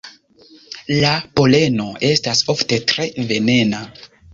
La 1.03 1.11
poleno 1.41 1.87
estas 2.11 2.45
ofte 2.59 2.85
tre 2.93 3.11
venena. 3.33 3.89